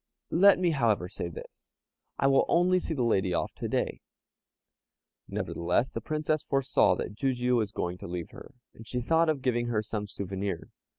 Let 0.31 0.57
me, 0.57 0.71
however, 0.71 1.07
say 1.07 1.29
this, 1.29 1.75
I 2.17 2.25
will 2.25 2.45
only 2.47 2.79
see 2.79 2.95
the 2.95 3.03
lady 3.03 3.35
off 3.35 3.53
to 3.57 3.67
day." 3.67 4.01
Nevertheless, 5.27 5.91
the 5.91 6.01
Princess 6.01 6.41
foresaw 6.41 6.95
that 6.95 7.13
Jijiu 7.13 7.57
was 7.57 7.71
going 7.71 7.99
to 7.99 8.07
leave 8.07 8.31
her, 8.31 8.55
and 8.73 8.87
she 8.87 8.99
thought 8.99 9.29
of 9.29 9.43
giving 9.43 9.67
her 9.67 9.83
some 9.83 10.07
souvenir. 10.07 10.71